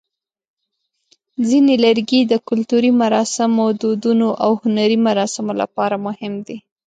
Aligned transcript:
ځینې 1.47 1.73
لرګي 1.83 2.21
د 2.31 2.33
کلتوري 2.47 2.91
مراسمو، 3.01 3.65
دودونو، 3.81 4.27
او 4.43 4.51
هنري 4.61 4.97
مراسمو 5.07 5.53
لپاره 5.61 5.95
مهم 6.07 6.33
دي. 6.47 6.57